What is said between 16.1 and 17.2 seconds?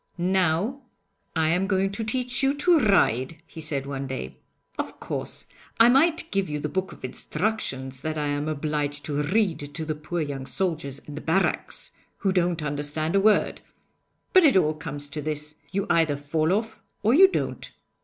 fall off or